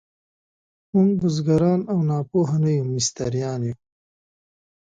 [0.93, 3.75] موږ بزګران او ناپوه نه یو، مستریان یو.